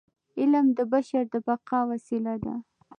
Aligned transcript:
علم 0.39 0.65
د 0.77 0.79
بشر 0.93 1.23
د 1.33 1.35
بقاء 1.47 1.83
وسیله 1.91 2.33
ده. 2.43 2.55